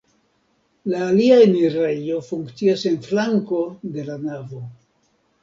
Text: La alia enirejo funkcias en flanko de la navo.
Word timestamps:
La 0.93 1.01
alia 1.07 1.35
enirejo 1.47 2.17
funkcias 2.31 2.87
en 2.93 2.97
flanko 3.11 3.61
de 3.99 4.09
la 4.09 4.19
navo. 4.27 4.65